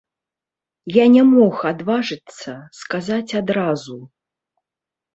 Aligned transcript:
Я 0.95 1.05
не 1.17 1.23
мог 1.33 1.55
адважыцца, 1.73 2.51
сказаць 2.81 3.29
адразу. 3.45 4.03